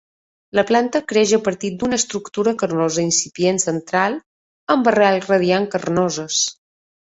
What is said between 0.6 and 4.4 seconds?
planta creix a partir d'una estructura carnosa incipient central